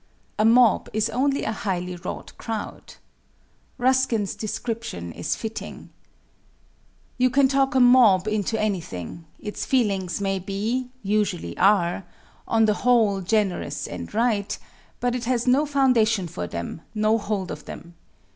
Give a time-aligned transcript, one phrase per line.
[0.39, 2.95] A mob is only a highly wrought crowd.
[3.77, 5.91] Ruskin's description is fitting:
[7.19, 12.03] "You can talk a mob into anything; its feelings may be usually are
[12.47, 14.57] on the whole, generous and right,
[14.99, 17.93] but it has no foundation for them, no hold of them.